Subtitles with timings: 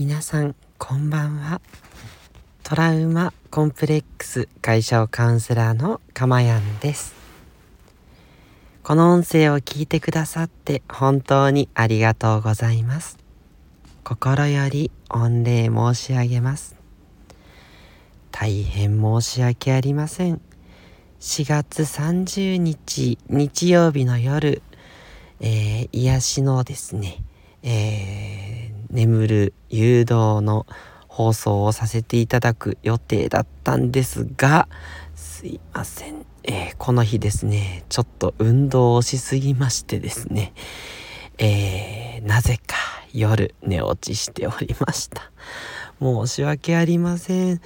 [0.00, 1.60] 皆さんこんばんは。
[2.62, 7.14] トラウマコンプレックス解消カウンセラーのかまやんです。
[8.82, 13.18] この音声を聞いてくださって本当にありがとうございます。
[14.02, 16.76] 心より御礼申し上げます。
[18.30, 20.40] 大変申し訳ありません。
[21.20, 24.62] 4月30日日曜日の夜、
[25.40, 27.22] えー、癒しのですね、
[27.62, 30.66] えー、眠る誘導の
[31.08, 34.68] 放送をさせていただく予定だったんですが
[35.14, 40.52] すいません、えー、この日ですねちょっと運動をしすぎましてですね、
[41.38, 42.76] えー、なぜか
[43.12, 45.30] 夜寝落ちしておりました。
[46.00, 47.60] 申し訳ありません。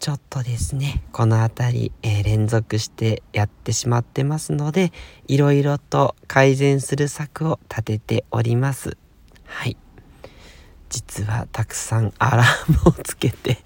[0.00, 4.92] ちょっとですねこの辺り、えー、連続してやってしまってますので
[5.28, 8.96] いろいろと改善する策を立てております。
[9.44, 9.76] はい。
[10.92, 13.56] 実はたくさんアラームをつけて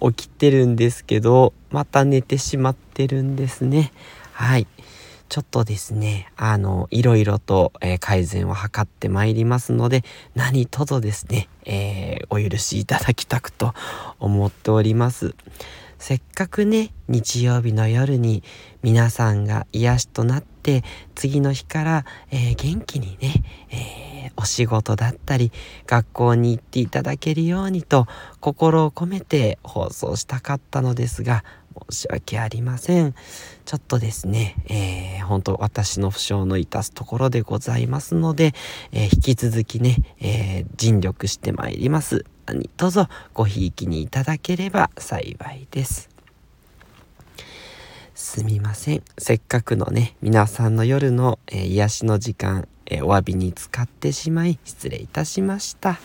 [0.00, 3.92] 起きてるんですけどまた寝てしまってるんですね
[4.32, 4.66] はい
[5.28, 10.02] ちょっとですね、あの、いろいろと、えー、改善を図ってまいりますので、
[10.34, 13.72] 何卒ですね、えー、お許しいただきたくと
[14.18, 15.36] 思っております。
[16.00, 18.42] せっかくね日曜日の夜に
[18.82, 20.82] 皆さんが癒しとなって
[21.14, 25.52] 次の日から、えー、元気にね、えー、お仕事だったり
[25.86, 28.06] 学校に行っていただけるようにと
[28.40, 31.44] 心を込めて放送したかったのですが
[31.90, 33.14] 申し訳ありません
[33.64, 38.54] ちょっとですね、えー、本当私の負傷の致すところでございますので、
[38.92, 46.08] えー、引き続きね、えー、尽力してまいります何卒ごひいきにいただければ幸いです。
[48.14, 49.02] すみません。
[49.16, 55.98] せっかくのね、皆さんの夜の、えー、癒しの時間、えー、お詫びに使ってしまい失礼いたしました。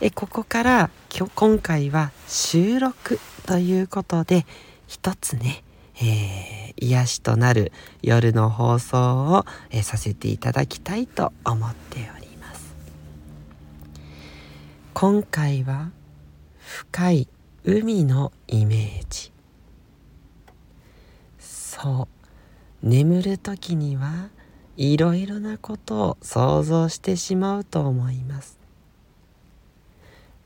[0.00, 4.46] えここから今日今回は収録ということで
[4.92, 5.64] 一つね、
[6.02, 7.72] えー、癒しとなる
[8.02, 12.74] 夜の放送を、えさせていただきたいと思っております。
[14.92, 15.92] 今回は
[16.58, 17.28] 深い
[17.64, 19.32] 海のイメージ。
[21.38, 22.06] そ
[22.82, 22.86] う。
[22.86, 24.28] 眠る時には
[24.76, 28.58] いろいろなことを想像してしまうと思います。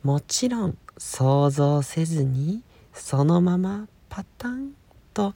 [0.04, 2.62] もちろん想像せずに
[2.94, 4.70] そのままパタン
[5.12, 5.34] と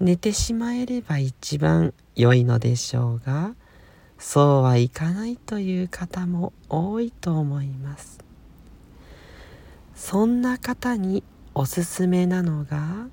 [0.00, 3.54] 寝てしまえれば一番良いのでしょうが
[4.18, 8.18] そうはいかないという方も多いと思います。
[9.94, 11.24] そんな方に
[11.54, 13.06] おすすめなのが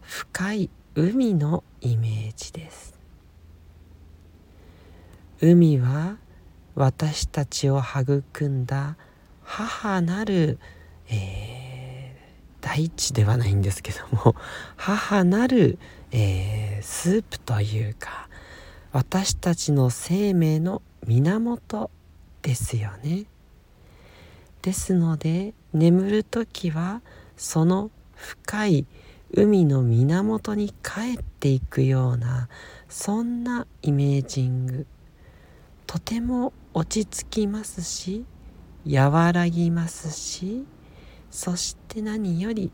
[0.00, 2.98] 深い海のイメージです。
[5.40, 6.16] 海は
[6.74, 8.96] 私たちを育んだ
[9.44, 10.58] 母なる、
[11.08, 11.73] えー、
[12.64, 14.34] 大地ではないんですけども
[14.76, 15.78] 母なる、
[16.12, 18.30] えー、スープというか
[18.90, 21.90] 私たちの生命の源
[22.40, 23.26] ですよね。
[24.62, 27.02] ですので眠る時は
[27.36, 28.86] その深い
[29.34, 32.48] 海の源に帰っていくような
[32.88, 34.86] そんなイメージング
[35.86, 38.24] とても落ち着きますし
[38.88, 40.64] 和らぎますし
[41.34, 42.70] そして何より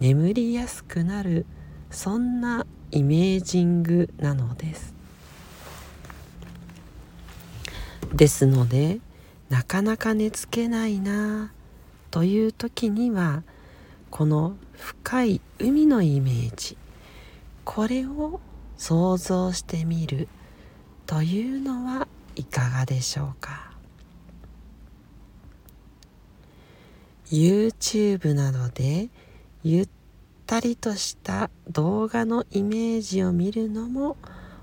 [0.00, 1.46] 眠りやすくなる
[1.92, 4.92] そんなイメージングなのです。
[8.12, 8.98] ですので
[9.48, 11.52] なかなか寝つけないな
[12.10, 13.44] という時には
[14.10, 16.76] この深い海のイメージ
[17.64, 18.40] これを
[18.76, 20.26] 想像してみる
[21.06, 23.69] というのはいかがでしょうか？
[27.30, 29.08] YouTube などで
[29.62, 29.88] ゆっ
[30.46, 34.16] たりとした動画のイメージを見るのも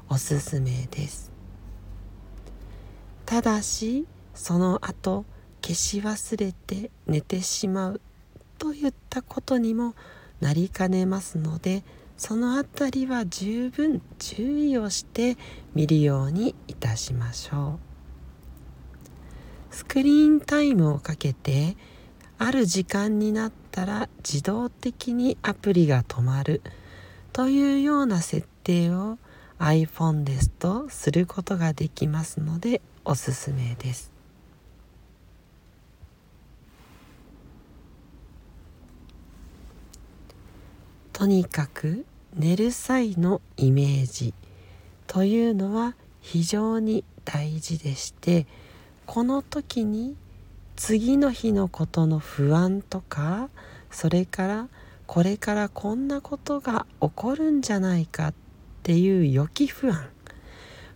[0.10, 1.32] おすすめです。
[3.26, 5.26] ただしその後
[5.62, 8.02] 消し忘れて寝てしまう
[8.58, 9.96] といったことにも
[10.42, 11.84] なりかねますので
[12.18, 15.38] その辺りは十分注意をして
[15.74, 17.80] 見るようにいたしましょ
[19.72, 19.74] う。
[19.74, 21.78] スクリーンタイムをかけて
[22.40, 26.62] ある時間になったら自動的にアプリが止まる
[27.34, 29.18] というような設定を
[29.60, 34.12] iPhone ですとすることができますのでおすすめです。
[41.12, 42.06] とにかく
[42.36, 44.36] 寝る際のイメージ
[45.08, 48.46] というのは非常に大事でして
[49.08, 50.16] この時に
[50.78, 53.50] 次の日のことの不安とか
[53.90, 54.70] それから
[55.08, 58.34] これからこんなことが起こるんじゃないかっ
[58.84, 60.08] ていう予期不安。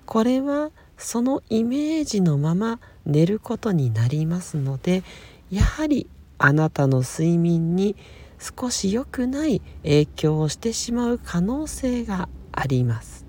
[0.05, 5.03] これはそのイメージのまま寝ることになりますので
[5.49, 6.07] やはり
[6.37, 7.95] あなたの睡眠に
[8.37, 13.25] 少し良くない影響をしてしまう可能性があります。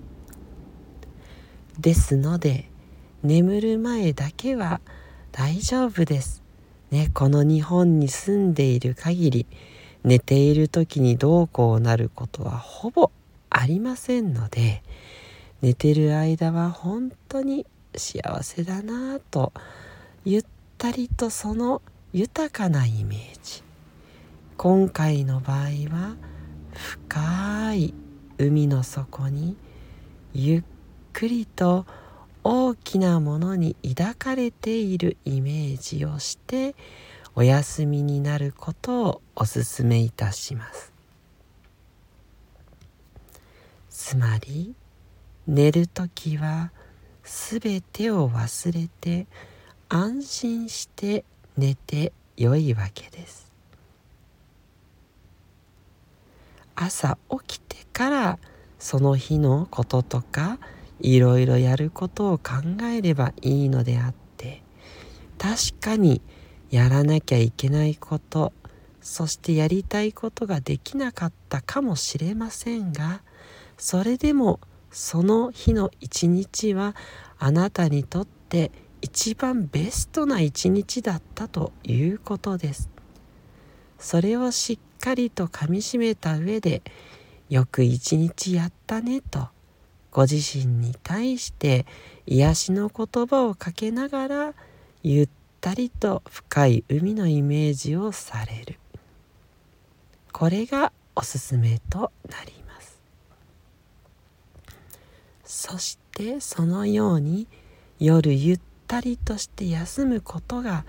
[1.79, 2.69] ですので
[3.23, 4.83] 眠る前だけは
[5.31, 6.42] 大丈夫です。
[6.93, 9.47] ねこの日本に住んでいる限り
[10.05, 13.11] 寝ている時にどうこうなることはほぼ
[13.51, 14.83] ありませんので
[15.63, 17.67] 寝てる間は本当に
[17.97, 19.53] 幸せだなぁと
[20.25, 20.45] ゆっ
[20.79, 23.63] たりとその豊かなイメージ。
[24.57, 25.57] 今回の場合
[25.91, 26.17] は
[26.73, 27.95] 深い
[28.39, 29.57] 海の底に
[30.33, 30.63] ゆっ
[31.13, 31.85] くりと
[32.45, 36.75] 大きなものに抱かれているイメージをして
[37.35, 40.93] お休みになることをお勧めいたします。
[43.89, 44.75] つまり
[45.47, 46.73] 寝る時は
[47.23, 49.27] すべてを忘れて
[49.89, 51.25] 安心して
[51.57, 53.53] 寝てよいわけです。
[56.75, 57.17] 朝
[57.47, 58.39] 起きてから
[58.79, 60.59] その日のこととか
[61.03, 62.55] いろいろやることを考
[62.85, 64.63] えればいいのであって
[65.39, 66.23] 確かに
[66.71, 68.53] やらなきゃいけないこと
[69.03, 73.21] そしてやりたいことができなかったかもしれませんが
[73.77, 74.61] それでも
[74.93, 76.95] その日の一日は
[77.39, 78.71] あなたにとって
[79.01, 82.89] 一番ベストな一日だったということです。
[83.99, 86.83] それをしっかりとかみしめた上で
[87.49, 89.49] よく一日やったねと
[90.13, 91.87] ご自身に対して
[92.27, 94.55] 癒しの言葉をかけながら
[95.03, 95.29] ゆっ
[95.61, 98.79] たりと深い海のイメージをされる。
[100.31, 103.01] これがおすすめとなります。
[105.45, 107.49] そしてそのように
[107.99, 110.85] 夜ゆったりとして休むことが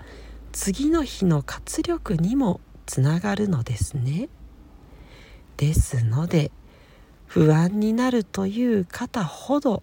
[0.52, 4.28] 次の日の活力にもつながるのですね。
[5.56, 6.50] ですので
[7.34, 9.82] 不安になるという方ほど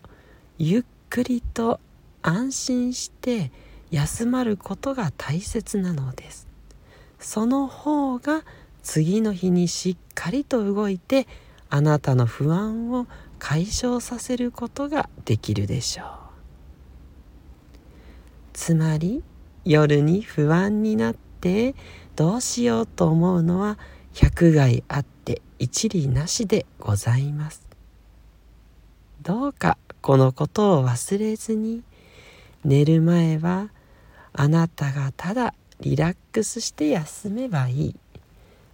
[0.58, 1.82] ゆっくりと
[2.22, 3.52] 安心して
[3.90, 6.48] 休まることが大切なのです。
[7.20, 8.46] その方が
[8.84, 11.28] 次の日にしっかりと動いて
[11.70, 13.06] あなたの不安を
[13.38, 16.08] 解消させることができるでしょう。
[18.54, 19.26] つまり
[19.66, 21.76] 夜に不安になって
[22.16, 23.78] どうしようと思うのは
[24.14, 27.62] 百害あっって一理なしでございます
[29.22, 31.84] どうかこのことを忘れずに
[32.66, 33.70] 寝る前は
[34.34, 37.96] あなたがただリラックスして休めばいい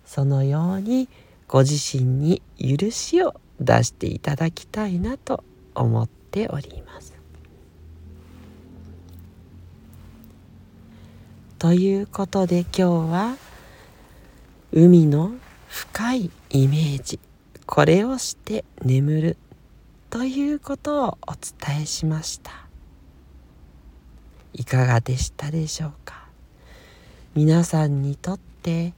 [0.05, 1.09] そのように
[1.49, 5.43] ご自身に許しを出していただきたいなと
[5.75, 7.13] 思っております。
[11.57, 13.37] ということで今日は
[14.71, 15.31] 海の
[15.67, 17.19] 深いイメージ。
[17.65, 19.37] これをして眠る
[20.09, 22.51] ということをお伝えしました。
[24.53, 26.27] いかがでしたでしょうか？
[27.35, 28.93] 皆さんにとって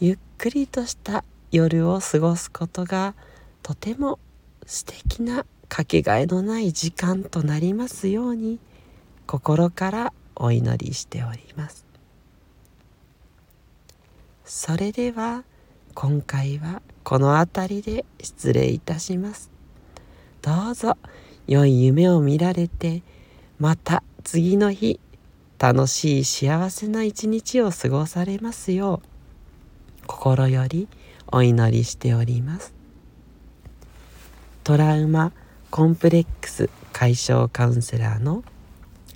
[0.00, 3.14] ゆっくりとした夜を過ごすことが
[3.62, 4.18] とても
[4.66, 8.58] 素敵なかけがえのない時間となりますように
[9.26, 11.84] 心からお祈りしております。
[14.44, 15.44] それでは
[16.00, 19.50] 今回はこの辺りで失礼いたします。
[20.42, 20.96] どうぞ
[21.48, 23.02] 良い夢を見られて
[23.58, 25.00] また次の日
[25.58, 30.86] 楽しい幸せな一日を過ごされますよう心より
[31.32, 32.72] お祈りしております。
[34.62, 35.32] トラウマ
[35.72, 38.44] コンプレックス解消カウンセラーの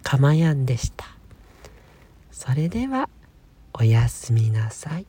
[0.02, 1.06] かまやんでした。
[2.32, 3.08] それでは
[3.72, 5.06] おやすみなさい。